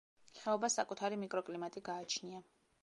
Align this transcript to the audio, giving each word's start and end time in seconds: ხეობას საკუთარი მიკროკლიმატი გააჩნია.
ხეობას 0.37 0.77
საკუთარი 0.79 1.21
მიკროკლიმატი 1.25 1.87
გააჩნია. 1.93 2.43